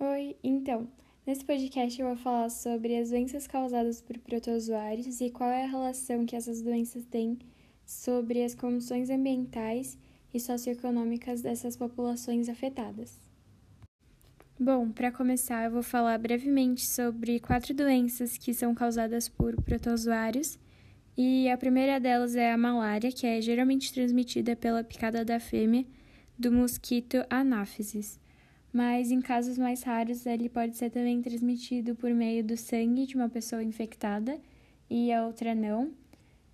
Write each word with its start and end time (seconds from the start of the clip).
Oi, 0.00 0.36
então, 0.44 0.86
nesse 1.26 1.44
podcast 1.44 2.00
eu 2.00 2.06
vou 2.06 2.16
falar 2.16 2.50
sobre 2.50 2.96
as 2.96 3.10
doenças 3.10 3.48
causadas 3.48 4.00
por 4.00 4.16
protozoários 4.18 5.20
e 5.20 5.28
qual 5.28 5.50
é 5.50 5.64
a 5.64 5.68
relação 5.68 6.24
que 6.24 6.36
essas 6.36 6.62
doenças 6.62 7.04
têm 7.06 7.36
sobre 7.84 8.44
as 8.44 8.54
condições 8.54 9.10
ambientais 9.10 9.98
e 10.32 10.38
socioeconômicas 10.38 11.42
dessas 11.42 11.76
populações 11.76 12.48
afetadas. 12.48 13.18
Bom, 14.56 14.88
para 14.88 15.10
começar, 15.10 15.64
eu 15.64 15.72
vou 15.72 15.82
falar 15.82 16.16
brevemente 16.16 16.86
sobre 16.86 17.40
quatro 17.40 17.74
doenças 17.74 18.38
que 18.38 18.54
são 18.54 18.76
causadas 18.76 19.28
por 19.28 19.60
protozoários. 19.62 20.60
E 21.16 21.50
a 21.50 21.58
primeira 21.58 21.98
delas 21.98 22.36
é 22.36 22.52
a 22.52 22.56
malária, 22.56 23.10
que 23.10 23.26
é 23.26 23.40
geralmente 23.40 23.92
transmitida 23.92 24.54
pela 24.54 24.84
picada 24.84 25.24
da 25.24 25.40
fêmea 25.40 25.84
do 26.38 26.52
mosquito 26.52 27.16
Anaphysis. 27.28 28.20
Mas 28.72 29.10
em 29.10 29.20
casos 29.20 29.56
mais 29.56 29.82
raros, 29.82 30.26
ele 30.26 30.48
pode 30.48 30.76
ser 30.76 30.90
também 30.90 31.22
transmitido 31.22 31.94
por 31.94 32.12
meio 32.12 32.44
do 32.44 32.56
sangue 32.56 33.06
de 33.06 33.16
uma 33.16 33.28
pessoa 33.28 33.62
infectada 33.62 34.38
e 34.90 35.12
a 35.12 35.26
outra 35.26 35.54
não, 35.54 35.92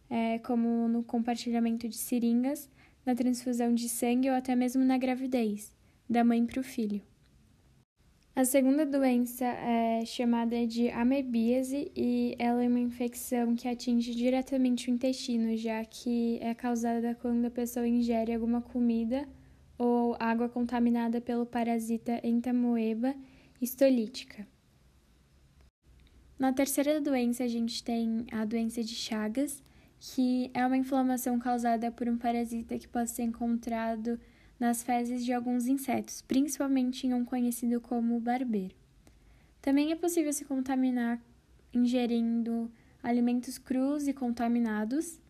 é, 0.08 0.38
como 0.38 0.88
no 0.88 1.02
compartilhamento 1.02 1.88
de 1.88 1.96
seringas, 1.96 2.70
na 3.04 3.14
transfusão 3.14 3.74
de 3.74 3.88
sangue 3.88 4.30
ou 4.30 4.36
até 4.36 4.54
mesmo 4.54 4.84
na 4.84 4.96
gravidez, 4.96 5.74
da 6.08 6.24
mãe 6.24 6.46
para 6.46 6.60
o 6.60 6.64
filho. 6.64 7.02
A 8.36 8.44
segunda 8.44 8.84
doença 8.84 9.44
é 9.44 10.04
chamada 10.04 10.66
de 10.66 10.90
amebíase 10.90 11.92
e 11.94 12.34
ela 12.36 12.64
é 12.64 12.68
uma 12.68 12.80
infecção 12.80 13.54
que 13.54 13.68
atinge 13.68 14.12
diretamente 14.12 14.90
o 14.90 14.92
intestino, 14.92 15.56
já 15.56 15.84
que 15.84 16.38
é 16.40 16.52
causada 16.52 17.14
quando 17.14 17.44
a 17.44 17.50
pessoa 17.50 17.86
ingere 17.86 18.34
alguma 18.34 18.60
comida 18.60 19.28
ou 19.78 20.16
água 20.18 20.48
contaminada 20.48 21.20
pelo 21.20 21.46
parasita 21.46 22.20
Entamoeba 22.26 23.14
histolítica. 23.60 24.46
Na 26.38 26.52
terceira 26.52 27.00
doença, 27.00 27.44
a 27.44 27.48
gente 27.48 27.82
tem 27.82 28.26
a 28.30 28.44
doença 28.44 28.82
de 28.82 28.94
Chagas, 28.94 29.62
que 29.98 30.50
é 30.52 30.66
uma 30.66 30.76
inflamação 30.76 31.38
causada 31.38 31.90
por 31.90 32.08
um 32.08 32.18
parasita 32.18 32.78
que 32.78 32.88
pode 32.88 33.10
ser 33.10 33.22
encontrado 33.22 34.20
nas 34.58 34.82
fezes 34.82 35.24
de 35.24 35.32
alguns 35.32 35.66
insetos, 35.66 36.22
principalmente 36.22 37.06
em 37.06 37.14
um 37.14 37.24
conhecido 37.24 37.80
como 37.80 38.20
barbeiro. 38.20 38.74
Também 39.60 39.92
é 39.92 39.96
possível 39.96 40.32
se 40.32 40.44
contaminar 40.44 41.20
ingerindo 41.72 42.70
alimentos 43.02 43.58
crus 43.58 44.06
e 44.06 44.12
contaminados, 44.12 45.20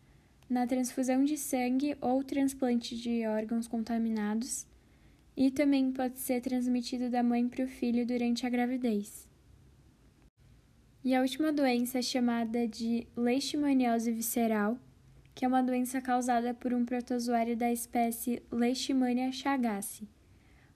na 0.49 0.67
transfusão 0.67 1.23
de 1.23 1.37
sangue 1.37 1.97
ou 2.01 2.23
transplante 2.23 2.95
de 2.95 3.25
órgãos 3.25 3.67
contaminados, 3.67 4.67
e 5.35 5.51
também 5.51 5.91
pode 5.91 6.19
ser 6.19 6.41
transmitido 6.41 7.09
da 7.09 7.21
mãe 7.21 7.47
para 7.47 7.65
o 7.65 7.67
filho 7.67 8.05
durante 8.05 8.45
a 8.45 8.49
gravidez. 8.49 9.27
E 11.03 11.13
a 11.13 11.21
última 11.21 11.51
doença 11.51 11.99
é 11.99 12.01
chamada 12.01 12.67
de 12.67 13.07
leishmaniose 13.15 14.11
visceral, 14.11 14.79
que 15.35 15.43
é 15.43 15.47
uma 15.47 15.61
doença 15.61 16.01
causada 16.01 16.53
por 16.53 16.73
um 16.73 16.85
protozoário 16.85 17.57
da 17.57 17.71
espécie 17.71 18.41
Leishmania 18.49 19.31
chagassi. 19.33 20.07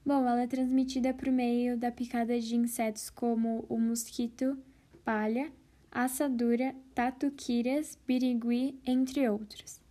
Bom, 0.06 0.28
ela 0.28 0.42
é 0.42 0.48
transmitida 0.48 1.14
por 1.14 1.32
meio 1.32 1.78
da 1.78 1.92
picada 1.92 2.38
de 2.38 2.56
insetos 2.56 3.10
como 3.10 3.66
o 3.70 3.80
mosquito 3.80 4.58
palha, 5.04 5.50
assadura, 5.92 6.76
tatuquiras, 6.94 7.98
birigui, 8.08 8.80
entre 8.86 9.28
outros. 9.30 9.82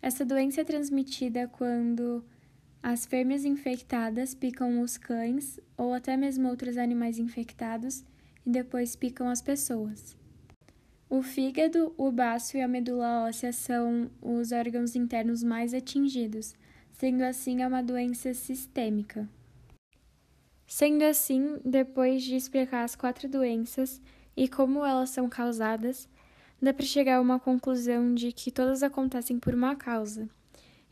Essa 0.00 0.24
doença 0.24 0.62
é 0.62 0.64
transmitida 0.64 1.46
quando 1.48 2.24
as 2.82 3.06
fêmeas 3.06 3.44
infectadas 3.44 4.34
picam 4.34 4.80
os 4.80 4.96
cães 4.96 5.60
ou 5.76 5.94
até 5.94 6.16
mesmo 6.16 6.48
outros 6.48 6.76
animais 6.76 7.18
infectados 7.18 8.04
e 8.44 8.50
depois 8.50 8.96
picam 8.96 9.28
as 9.28 9.40
pessoas. 9.40 10.16
O 11.08 11.22
fígado, 11.22 11.94
o 11.96 12.10
baço 12.10 12.56
e 12.56 12.62
a 12.62 12.66
medula 12.66 13.26
óssea 13.28 13.52
são 13.52 14.10
os 14.20 14.50
órgãos 14.50 14.96
internos 14.96 15.42
mais 15.42 15.74
atingidos, 15.74 16.54
sendo 16.90 17.22
assim 17.22 17.62
é 17.62 17.68
uma 17.68 17.82
doença 17.82 18.34
sistêmica. 18.34 19.28
Sendo 20.66 21.02
assim, 21.04 21.60
depois 21.64 22.22
de 22.22 22.34
explicar 22.34 22.82
as 22.82 22.96
quatro 22.96 23.28
doenças 23.28 24.00
e 24.36 24.48
como 24.48 24.84
elas 24.84 25.10
são 25.10 25.28
causadas, 25.28 26.08
dá 26.60 26.72
para 26.72 26.86
chegar 26.86 27.16
a 27.16 27.20
uma 27.20 27.38
conclusão 27.38 28.14
de 28.14 28.32
que 28.32 28.50
todas 28.50 28.82
acontecem 28.82 29.38
por 29.38 29.54
uma 29.54 29.74
causa. 29.74 30.28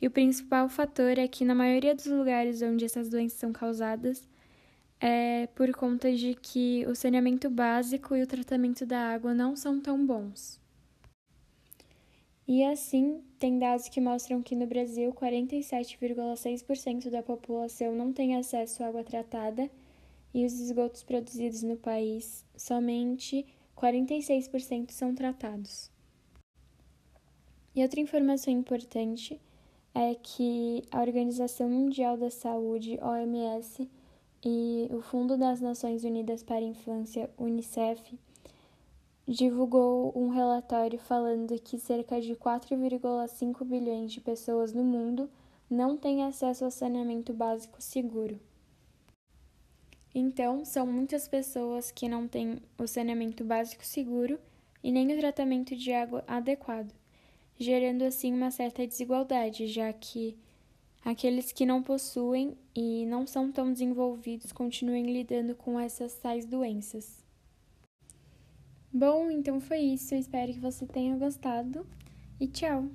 E 0.00 0.06
o 0.06 0.10
principal 0.10 0.68
fator 0.68 1.18
é 1.18 1.28
que, 1.28 1.44
na 1.44 1.54
maioria 1.54 1.94
dos 1.94 2.06
lugares 2.06 2.62
onde 2.62 2.84
essas 2.84 3.08
doenças 3.08 3.38
são 3.38 3.52
causadas, 3.52 4.28
é 5.00 5.46
por 5.54 5.70
conta 5.72 6.12
de 6.14 6.34
que 6.34 6.84
o 6.86 6.94
saneamento 6.94 7.48
básico 7.48 8.16
e 8.16 8.22
o 8.22 8.26
tratamento 8.26 8.84
da 8.84 9.12
água 9.12 9.32
não 9.34 9.56
são 9.56 9.80
tão 9.80 10.04
bons. 10.04 10.60
E 12.46 12.64
assim, 12.64 13.22
tem 13.38 13.58
dados 13.58 13.88
que 13.88 14.00
mostram 14.00 14.42
que 14.42 14.56
no 14.56 14.66
Brasil 14.66 15.12
47,6% 15.12 17.08
da 17.08 17.22
população 17.22 17.94
não 17.94 18.12
tem 18.12 18.36
acesso 18.36 18.82
à 18.82 18.88
água 18.88 19.04
tratada 19.04 19.70
e 20.32 20.44
os 20.44 20.58
esgotos 20.60 21.02
produzidos 21.02 21.62
no 21.62 21.76
país, 21.76 22.44
somente 22.56 23.46
46% 23.76 24.90
são 24.90 25.14
tratados. 25.14 25.90
E 27.74 27.82
outra 27.82 28.00
informação 28.00 28.52
importante 28.52 29.40
é 29.94 30.14
que 30.14 30.82
a 30.90 31.00
Organização 31.00 31.68
Mundial 31.68 32.16
da 32.16 32.30
Saúde, 32.30 32.98
OMS, 33.02 33.88
e 34.44 34.88
o 34.90 35.02
Fundo 35.02 35.36
das 35.36 35.60
Nações 35.60 36.02
Unidas 36.02 36.42
para 36.42 36.56
a 36.56 36.68
Infância, 36.68 37.30
UNICEF, 37.38 38.18
divulgou 39.28 40.12
um 40.16 40.28
relatório 40.28 40.98
falando 40.98 41.60
que 41.60 41.78
cerca 41.78 42.20
de 42.20 42.34
4,5 42.34 43.64
bilhões 43.64 44.12
de 44.12 44.20
pessoas 44.20 44.72
no 44.72 44.82
mundo 44.82 45.30
não 45.68 45.96
têm 45.96 46.24
acesso 46.24 46.64
ao 46.64 46.70
saneamento 46.70 47.32
básico 47.32 47.80
seguro. 47.80 48.40
Então, 50.14 50.64
são 50.64 50.86
muitas 50.86 51.28
pessoas 51.28 51.90
que 51.90 52.08
não 52.08 52.26
têm 52.26 52.58
o 52.76 52.86
saneamento 52.86 53.44
básico 53.44 53.84
seguro 53.84 54.38
e 54.82 54.90
nem 54.90 55.12
o 55.12 55.18
tratamento 55.18 55.76
de 55.76 55.92
água 55.92 56.24
adequado, 56.26 56.92
gerando 57.58 58.02
assim 58.02 58.32
uma 58.32 58.50
certa 58.50 58.86
desigualdade, 58.86 59.66
já 59.68 59.92
que 59.92 60.36
aqueles 61.04 61.52
que 61.52 61.64
não 61.64 61.82
possuem 61.82 62.56
e 62.74 63.06
não 63.06 63.26
são 63.26 63.52
tão 63.52 63.72
desenvolvidos 63.72 64.52
continuem 64.52 65.12
lidando 65.12 65.54
com 65.54 65.78
essas 65.78 66.14
tais 66.14 66.44
doenças. 66.44 67.24
Bom, 68.92 69.30
então 69.30 69.60
foi 69.60 69.78
isso. 69.78 70.14
Eu 70.14 70.18
espero 70.18 70.52
que 70.52 70.58
você 70.58 70.84
tenha 70.84 71.16
gostado 71.16 71.86
e 72.40 72.48
tchau! 72.48 72.90